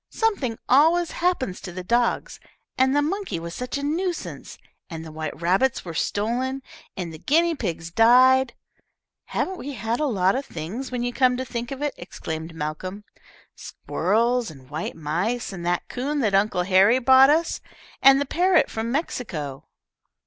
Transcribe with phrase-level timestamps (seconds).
[0.09, 2.39] Something always happened to the dogs,
[2.75, 4.57] and the monkey was such a nuisance,
[4.89, 6.63] and the white rabbits were stolen,
[6.97, 8.55] and the guinea pigs died."
[9.25, 12.55] "Haven't we had a lot of things, when you come to think of it?" exclaimed
[12.55, 13.03] Malcolm.
[13.55, 17.61] "Squirrels, and white mice, and the coon that Uncle Harry brought us,
[18.01, 19.67] and the parrot from Mexico."